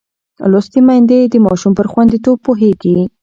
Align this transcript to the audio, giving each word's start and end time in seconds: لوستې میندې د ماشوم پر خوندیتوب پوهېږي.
لوستې 0.51 0.79
میندې 0.87 1.19
د 1.31 1.35
ماشوم 1.45 1.71
پر 1.77 1.87
خوندیتوب 1.91 2.37
پوهېږي. 2.45 2.95